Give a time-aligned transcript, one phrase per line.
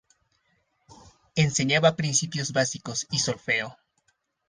[1.35, 3.77] Enseñaba principio básicos y solfeo.